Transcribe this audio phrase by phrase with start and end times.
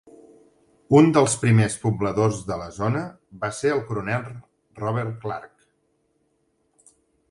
[0.99, 3.05] Un dels primers pobladors de la zona
[3.45, 4.27] va ser el coronel
[4.85, 5.59] Robert Clark.